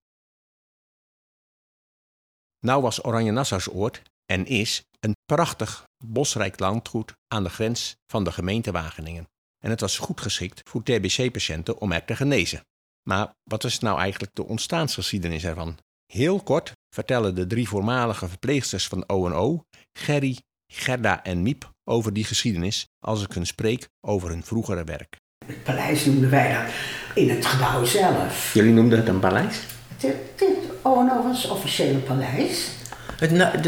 Nou 2.60 2.82
was 2.82 3.06
Oranje 3.06 3.32
Nassausoord 3.32 4.02
en 4.26 4.46
is 4.46 4.84
een 5.00 5.16
prachtig 5.26 5.88
bosrijk 6.06 6.60
landgoed 6.60 7.14
aan 7.28 7.44
de 7.44 7.50
grens 7.50 7.96
van 8.08 8.24
de 8.24 8.32
gemeente 8.32 8.72
Wageningen. 8.72 9.30
En 9.64 9.70
het 9.70 9.80
was 9.80 9.98
goed 9.98 10.22
geschikt 10.22 10.70
voor 10.70 10.84
TBC-patiënten 10.84 11.78
om 11.78 11.92
er 11.92 12.06
te 12.06 12.16
genezen. 12.16 12.66
Maar 13.03 13.34
wat 13.43 13.63
is 13.63 13.79
nou 13.79 14.00
eigenlijk 14.00 14.36
de 14.36 14.46
ontstaansgeschiedenis 14.48 15.43
ervan? 15.43 15.77
Heel 16.05 16.39
kort 16.43 16.72
vertellen 16.96 17.36
de 17.36 17.48
drie 17.48 17.67
voormalige 17.67 18.27
verpleegsters 18.27 18.88
van 18.88 19.03
O&O, 19.08 19.63
Gerry, 20.00 20.38
Gerda 20.74 21.24
en 21.24 21.41
Miep, 21.41 21.72
over 21.84 22.13
die 22.13 22.24
geschiedenis 22.24 22.88
als 23.00 23.24
ik 23.24 23.34
hun 23.34 23.46
spreek 23.46 23.88
over 24.08 24.29
hun 24.29 24.43
vroegere 24.43 24.84
werk. 24.84 25.15
Het 25.46 25.63
paleis 25.63 26.05
noemden 26.05 26.29
wij 26.29 26.53
dat 26.53 26.74
in 27.15 27.29
het 27.29 27.46
gebouw 27.46 27.86
zelf. 27.86 28.53
Jullie 28.53 28.74
noemden 28.74 28.98
het 28.98 29.08
een 29.08 29.20
paleis? 29.20 29.60
Dit, 29.98 30.15
dit 30.36 30.58
O&O 30.81 31.24
was 31.24 31.41
het 31.43 31.51
officiële 31.51 31.98
paleis. 31.98 32.70
Het, 33.17 33.31
na- 33.31 33.51
de, 33.51 33.62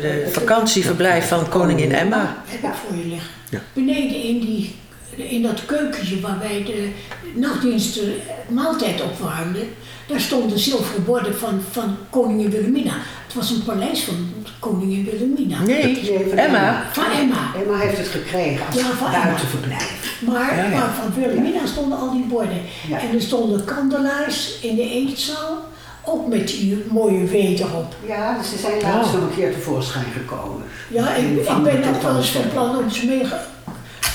de 0.00 0.28
vakantieverblijf 0.32 1.28
van 1.28 1.48
koningin 1.48 1.92
Emma. 1.92 2.42
Ik 2.50 2.60
voor 2.74 2.96
je 2.96 3.04
liggen. 3.06 3.30
Ja. 3.50 3.60
Beneden 3.72 4.22
in, 4.22 4.40
die, 4.40 4.74
in 5.16 5.42
dat 5.42 5.66
keukentje 5.66 6.20
waar 6.20 6.38
wij 6.38 6.62
de 6.64 6.88
nachtdienst 7.34 7.94
de 7.94 8.20
maaltijd 8.48 9.02
opwarmden, 9.02 9.68
daar 10.06 10.20
stonden 10.20 10.58
zilveren 10.58 11.04
borden 11.04 11.36
van, 11.38 11.60
van 11.70 11.96
koningin 12.10 12.50
Wilhelmina. 12.50 12.92
Het 13.24 13.34
was 13.34 13.50
een 13.50 13.62
paleis 13.64 14.02
van 14.02 14.32
koningin 14.58 15.04
Wilhelmina. 15.04 15.62
Nee, 15.62 16.12
van 16.28 16.38
Emma. 16.38 16.82
Van 16.92 17.04
Emma. 17.04 17.50
Emma 17.62 17.78
heeft 17.78 17.98
het 17.98 18.06
gekregen 18.06 18.66
als 18.66 18.74
Ja, 18.76 18.90
van 18.90 19.10
buitenverblijf. 19.12 20.18
Maar, 20.20 20.56
Ja, 20.56 20.64
ja. 20.64 20.68
maar 20.78 20.94
van 21.02 21.22
Wilhelmina 21.22 21.66
stonden 21.66 21.98
al 21.98 22.10
die 22.12 22.24
borden. 22.24 22.60
Ja. 22.88 23.00
En 23.00 23.14
er 23.14 23.20
stonden 23.22 23.64
kandelaars 23.64 24.58
in 24.60 24.76
de 24.76 24.90
eetzaal, 24.90 25.58
ook 26.04 26.26
met 26.28 26.48
die 26.48 26.84
mooie 26.88 27.24
wee 27.24 27.58
erop. 27.58 27.94
Ja, 28.06 28.38
dus 28.38 28.50
ze 28.50 28.58
zijn 28.58 28.80
laatst 28.80 29.12
nog 29.12 29.22
een 29.22 29.34
keer 29.34 29.52
tevoorschijn 29.52 30.04
gekomen. 30.12 30.62
Ja, 30.88 31.14
ik, 31.14 31.24
ik 31.24 31.62
ben 31.62 31.94
ook 31.94 32.02
wel 32.02 32.16
eens 32.16 32.30
van 32.30 32.50
plan 32.52 32.76
om 32.76 32.90
ze 32.90 33.06
mee. 33.06 33.22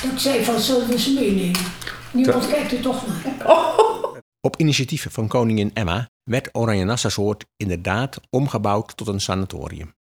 Dat 0.02 0.12
ik 0.12 0.20
zei 0.20 0.44
van 0.44 0.60
zullen 0.60 0.88
we 0.88 1.00
ze 1.00 1.14
meenemen? 1.14 1.62
Niemand 2.14 2.48
kijkt 2.48 2.72
er 2.72 2.82
toch 2.82 3.06
naar. 3.08 3.48
Op 4.48 4.56
initiatief 4.58 5.08
van 5.10 5.28
koningin 5.28 5.74
Emma 5.74 6.10
werd 6.24 6.50
Oranje 6.52 6.84
Nassausoord 6.84 7.46
inderdaad 7.58 8.20
omgebouwd 8.30 8.98
tot 8.98 9.08
een 9.08 9.22
sanatorium. 9.22 9.94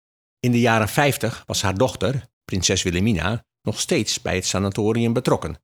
In 0.41 0.51
de 0.53 0.61
jaren 0.61 0.89
50 0.89 1.43
was 1.47 1.63
haar 1.63 1.77
dochter, 1.77 2.27
prinses 2.45 2.83
Wilhelmina, 2.83 3.45
nog 3.63 3.81
steeds 3.81 4.23
bij 4.23 4.35
het 4.35 4.47
sanatorium 4.47 5.13
betrokken. 5.13 5.59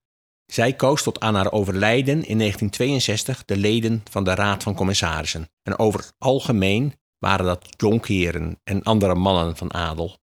Zij 0.47 0.73
koos 0.73 1.03
tot 1.03 1.21
aan 1.21 1.35
haar 1.35 1.53
overlijden 1.53 2.25
in 2.25 2.39
1962 2.39 3.45
de 3.45 3.57
leden 3.57 4.03
van 4.11 4.25
de 4.25 4.35
Raad 4.35 4.63
van 4.63 4.75
Commissarissen. 4.75 5.49
En 5.63 5.79
over 5.79 6.01
het 6.01 6.15
algemeen 6.19 6.95
waren 7.19 7.47
dat 7.47 7.67
jonkheren 7.77 8.61
en 8.65 8.83
andere 8.83 9.15
mannen 9.15 9.57
van 9.57 9.75
adel. 9.75 10.19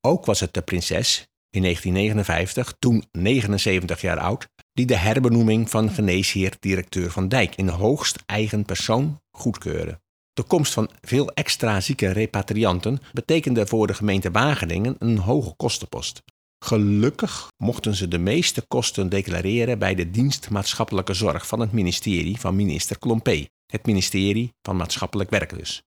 Ook 0.00 0.24
was 0.24 0.40
het 0.40 0.54
de 0.54 0.62
prinses, 0.62 1.26
in 1.56 1.62
1959, 1.62 2.74
toen 2.78 3.04
79 3.12 4.00
jaar 4.00 4.18
oud, 4.18 4.48
die 4.72 4.86
de 4.86 4.96
herbenoeming 4.96 5.70
van 5.70 5.90
geneesheer-directeur 5.90 7.10
Van 7.10 7.28
Dijk 7.28 7.56
in 7.56 7.68
hoogst 7.68 8.22
eigen 8.26 8.64
persoon 8.64 9.20
goedkeurde. 9.30 10.00
De 10.32 10.42
komst 10.42 10.72
van 10.72 10.90
veel 11.00 11.30
extra 11.30 11.80
zieke 11.80 12.10
repatrianten 12.10 12.98
betekende 13.12 13.66
voor 13.66 13.86
de 13.86 13.94
gemeente 13.94 14.30
Wageningen 14.30 14.96
een 14.98 15.18
hoge 15.18 15.54
kostenpost. 15.56 16.22
Gelukkig 16.64 17.48
mochten 17.56 17.94
ze 17.94 18.08
de 18.08 18.18
meeste 18.18 18.66
kosten 18.66 19.08
declareren 19.08 19.78
bij 19.78 19.94
de 19.94 20.10
dienst 20.10 20.50
maatschappelijke 20.50 21.14
zorg 21.14 21.46
van 21.46 21.60
het 21.60 21.72
ministerie 21.72 22.40
van 22.40 22.56
minister 22.56 22.98
Klompé, 22.98 23.46
het 23.66 23.86
ministerie 23.86 24.52
van 24.62 24.76
Maatschappelijk 24.76 25.30
Werk 25.30 25.58
dus. 25.58 25.82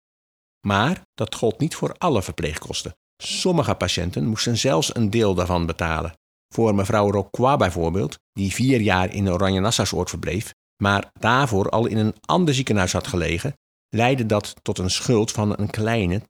Maar 0.67 1.01
dat 1.13 1.35
gold 1.35 1.59
niet 1.59 1.75
voor 1.75 1.95
alle 1.97 2.23
verpleegkosten. 2.23 2.95
Sommige 3.17 3.75
patiënten 3.75 4.25
moesten 4.25 4.57
zelfs 4.57 4.95
een 4.95 5.09
deel 5.09 5.33
daarvan 5.33 5.65
betalen. 5.65 6.17
Voor 6.53 6.75
mevrouw 6.75 7.11
Rocqua 7.11 7.57
bijvoorbeeld, 7.57 8.19
die 8.31 8.53
vier 8.53 8.81
jaar 8.81 9.13
in 9.13 9.25
de 9.25 9.31
Oranje 9.31 9.59
Nassausoord 9.59 10.09
verbleef, 10.09 10.53
maar 10.81 11.09
daarvoor 11.19 11.69
al 11.69 11.85
in 11.85 11.97
een 11.97 12.15
ander 12.21 12.53
ziekenhuis 12.53 12.93
had 12.93 13.07
gelegen, 13.07 13.53
leidde 13.89 14.25
dat 14.25 14.55
tot 14.61 14.77
een 14.77 14.89
schuld 14.89 15.31
van 15.31 15.59
een 15.59 15.69
kleine 15.69 16.21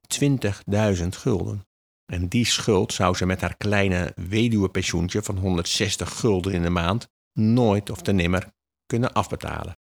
20.000 1.02 1.08
gulden. 1.08 1.66
En 2.06 2.28
die 2.28 2.46
schuld 2.46 2.94
zou 2.94 3.16
ze 3.16 3.26
met 3.26 3.42
haar 3.42 3.58
kleine 3.58 4.14
weduwepensioentje 4.16 5.24
van 5.24 5.38
160 5.38 6.20
gulden 6.20 6.54
in 6.54 6.62
de 6.62 6.70
maand 6.70 7.08
nooit 7.34 7.90
of 7.90 8.02
te 8.02 8.12
nimmer 8.12 8.54
kunnen 8.86 9.14
afbetalen. 9.14 9.78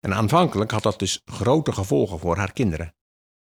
En 0.00 0.14
aanvankelijk 0.14 0.70
had 0.70 0.82
dat 0.82 0.98
dus 0.98 1.20
grote 1.24 1.72
gevolgen 1.72 2.18
voor 2.18 2.36
haar 2.36 2.52
kinderen. 2.52 2.94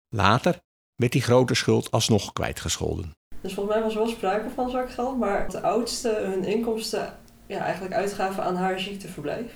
Later 0.09 0.61
werd 0.95 1.11
die 1.11 1.21
grote 1.21 1.53
schuld 1.53 1.91
alsnog 1.91 2.33
kwijtgescholden. 2.33 3.11
Dus 3.41 3.53
volgens 3.53 3.75
mij 3.75 3.83
was 3.83 3.93
er 3.93 3.99
wel 3.99 4.09
sprake 4.09 4.49
van 4.55 4.69
zakgeld, 4.69 5.17
maar 5.19 5.49
de 5.49 5.61
oudste 5.61 6.19
hun 6.23 6.43
inkomsten 6.43 7.13
ja, 7.47 7.57
eigenlijk 7.59 7.93
uitgaven 7.93 8.43
aan 8.43 8.55
haar 8.55 8.79
ziekteverblijf. 8.79 9.51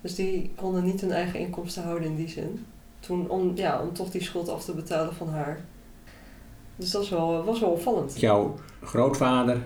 Dus 0.00 0.14
die 0.14 0.52
konden 0.56 0.84
niet 0.84 1.00
hun 1.00 1.12
eigen 1.12 1.40
inkomsten 1.40 1.82
houden 1.82 2.08
in 2.08 2.16
die 2.16 2.28
zin. 2.28 2.66
Toen 3.00 3.28
om, 3.28 3.52
ja, 3.56 3.80
om 3.82 3.92
toch 3.92 4.10
die 4.10 4.22
schuld 4.22 4.48
af 4.48 4.64
te 4.64 4.72
betalen 4.74 5.14
van 5.14 5.28
haar. 5.28 5.60
Dus 6.76 6.90
dat 6.90 7.00
was 7.00 7.10
wel, 7.10 7.44
was 7.44 7.60
wel 7.60 7.70
opvallend. 7.70 8.20
Jouw 8.20 8.54
grootvader 8.82 9.58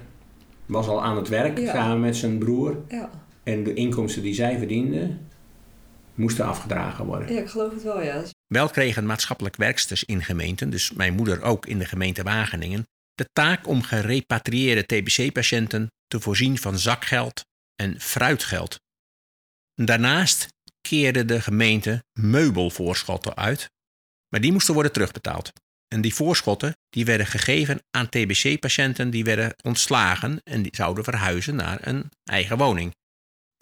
was 0.67 0.89
al 0.89 1.03
aan 1.03 1.17
het 1.17 1.29
werk 1.29 1.59
Ja. 1.59 1.73
samen 1.73 2.01
met 2.01 2.17
zijn 2.17 2.39
broer. 2.39 2.77
Ja. 2.89 3.11
En 3.43 3.65
de 3.65 3.75
inkomsten 3.75 4.23
die 4.23 4.35
zij 4.35 4.59
verdienden 4.59 5.29
moesten 6.15 6.45
afgedragen 6.47 7.07
worden. 7.07 7.33
ja, 7.35 7.41
ik 7.41 7.49
geloof 7.49 7.73
het 7.73 7.83
wel, 7.83 8.03
ja. 8.03 8.23
Wel 8.47 8.69
kregen 8.69 9.07
maatschappelijk 9.07 9.57
werksters 9.57 10.05
in 10.05 10.23
gemeenten, 10.23 10.71
dus 10.71 10.93
mijn 10.93 11.15
moeder 11.15 11.43
ook 11.43 11.67
in 11.67 11.79
de 11.79 11.85
gemeente 11.85 12.23
Wageningen, 12.23 12.87
de 13.15 13.29
taak 13.33 13.67
om 13.67 13.83
gerepatrieerde 13.83 14.87
TBC-patiënten 14.87 15.93
te 16.07 16.21
voorzien 16.21 16.59
van 16.59 16.79
zakgeld 16.79 17.45
en 17.77 18.01
fruitgeld. 18.01 18.81
Daarnaast 19.75 20.49
keerde 20.81 21.25
de 21.25 21.41
gemeente 21.41 22.05
meubelvoorschotten 22.13 23.37
uit, 23.37 23.71
maar 24.29 24.41
die 24.41 24.53
moesten 24.53 24.75
worden 24.75 24.93
terugbetaald. 24.93 25.53
En 25.89 26.01
die 26.01 26.15
voorschotten 26.15 26.77
die 26.89 27.05
werden 27.05 27.27
gegeven 27.27 27.83
aan 27.91 28.09
TBC-patiënten 28.09 29.11
die 29.11 29.25
werden 29.25 29.55
ontslagen 29.63 30.41
en 30.43 30.63
die 30.63 30.77
zouden 30.77 31.05
verhuizen 31.05 31.57
naar 31.57 31.87
een 31.87 32.11
eigen 32.25 32.59
woning. 32.59 32.95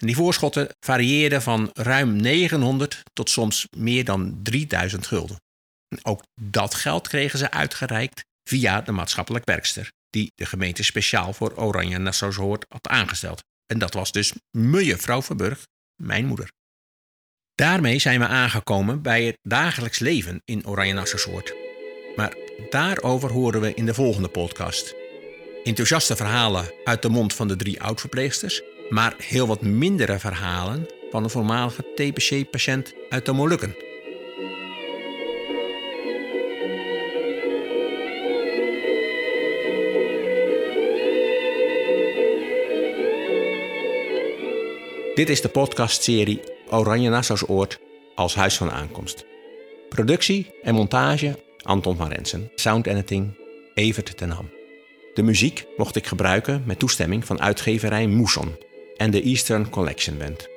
Die 0.05 0.15
voorschotten 0.15 0.67
varieerden 0.79 1.41
van 1.41 1.69
ruim 1.73 2.15
900 2.15 3.01
tot 3.13 3.29
soms 3.29 3.67
meer 3.77 4.05
dan 4.05 4.39
3000 4.43 5.07
gulden. 5.07 5.41
En 5.87 6.05
ook 6.05 6.23
dat 6.41 6.73
geld 6.73 7.07
kregen 7.07 7.39
ze 7.39 7.51
uitgereikt 7.51 8.21
via 8.49 8.81
de 8.81 8.91
maatschappelijk 8.91 9.45
werkster, 9.45 9.91
die 10.09 10.31
de 10.35 10.45
gemeente 10.45 10.83
speciaal 10.83 11.33
voor 11.33 11.55
Oranje 11.55 11.97
Nassausoord 11.97 12.65
had 12.69 12.87
aangesteld. 12.87 13.43
En 13.65 13.79
dat 13.79 13.93
was 13.93 14.11
dus 14.11 14.33
mevrouw 14.57 15.21
Verburg, 15.21 15.67
mijn 16.01 16.25
moeder. 16.25 16.51
Daarmee 17.55 17.99
zijn 17.99 18.19
we 18.19 18.27
aangekomen 18.27 19.01
bij 19.01 19.23
het 19.23 19.37
dagelijks 19.41 19.99
leven 19.99 20.41
in 20.45 20.67
Oranje 20.67 20.93
Nassausoord. 20.93 21.53
Maar 22.15 22.35
daarover 22.69 23.31
horen 23.31 23.61
we 23.61 23.73
in 23.73 23.85
de 23.85 23.93
volgende 23.93 24.29
podcast. 24.29 24.95
Enthousiaste 25.63 26.15
verhalen 26.15 26.71
uit 26.83 27.01
de 27.01 27.09
mond 27.09 27.33
van 27.33 27.47
de 27.47 27.55
drie 27.55 27.81
oudverpleegsters, 27.81 28.61
maar 28.93 29.15
heel 29.17 29.47
wat 29.47 29.61
mindere 29.61 30.19
verhalen 30.19 30.87
van 31.11 31.23
een 31.23 31.29
voormalige 31.29 31.85
TBC-patiënt 31.95 32.93
uit 33.09 33.25
de 33.25 33.31
Molukken. 33.31 33.75
Dit 45.15 45.29
is 45.29 45.41
de 45.41 45.49
podcastserie 45.51 46.41
Oranje 46.69 47.09
Nassausoord 47.09 47.79
als 48.15 48.35
huis 48.35 48.57
van 48.57 48.71
aankomst. 48.71 49.25
Productie 49.89 50.51
en 50.63 50.75
montage 50.75 51.39
Anton 51.61 51.97
van 51.97 52.11
Rensen. 52.11 52.51
Sound 52.55 52.87
editing 52.87 53.37
Evert 53.73 54.17
ten 54.17 54.29
Ham. 54.29 54.49
De 55.13 55.23
muziek 55.23 55.65
mocht 55.77 55.95
ik 55.95 56.05
gebruiken 56.05 56.63
met 56.65 56.79
toestemming 56.79 57.25
van 57.25 57.41
uitgeverij 57.41 58.07
Moeson 58.07 58.55
en 58.97 59.11
de 59.11 59.21
Eastern 59.21 59.69
Collection 59.69 60.17
Band. 60.17 60.47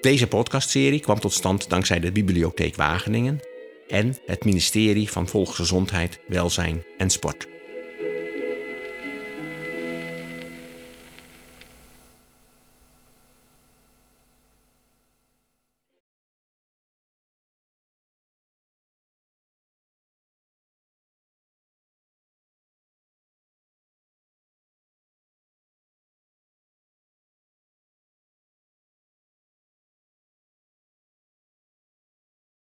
Deze 0.00 0.26
podcastserie 0.26 1.00
kwam 1.00 1.20
tot 1.20 1.32
stand 1.32 1.68
dankzij 1.68 2.00
de 2.00 2.12
Bibliotheek 2.12 2.76
Wageningen 2.76 3.40
en 3.88 4.16
het 4.26 4.44
ministerie 4.44 5.10
van 5.10 5.28
Volksgezondheid, 5.28 6.18
Welzijn 6.26 6.84
en 6.98 7.10
Sport. 7.10 7.46